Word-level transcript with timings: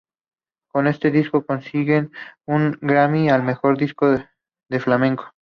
Con 0.71 0.87
este 0.87 1.11
disco 1.11 1.45
consiguen 1.45 2.11
un 2.47 2.75
Grammy 2.81 3.29
al 3.29 3.43
mejor 3.43 3.77
disco 3.77 4.17
flamenco. 4.79 5.35